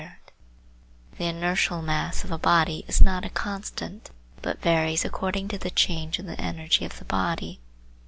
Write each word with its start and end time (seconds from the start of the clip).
gif 0.01 0.09
the 1.19 1.25
inertial 1.25 1.79
mass 1.83 2.23
of 2.23 2.31
a 2.31 2.37
body 2.39 2.83
is 2.87 3.03
not 3.03 3.23
a 3.23 3.29
constant 3.29 4.09
but 4.41 4.59
varies 4.59 5.05
according 5.05 5.47
to 5.47 5.59
the 5.59 5.69
change 5.69 6.17
in 6.17 6.25
the 6.25 6.41
energy 6.41 6.83
of 6.83 6.97
the 6.97 7.05
body. 7.05 7.59